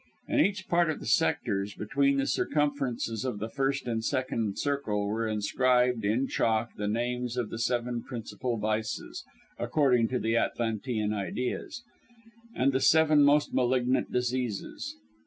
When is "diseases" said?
14.11-14.95